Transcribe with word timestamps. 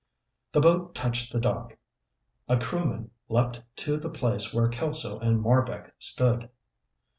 The 0.53 0.61
boat 0.61 0.95
touched 0.95 1.31
the 1.31 1.39
dock. 1.39 1.77
A 2.49 2.57
crewman 2.57 3.11
leaped 3.29 3.61
to 3.85 3.97
the 3.97 4.09
place 4.09 4.51
where 4.51 4.67
Kelso 4.67 5.19
and 5.19 5.39
Marbek 5.45 5.91
stood. 5.99 6.49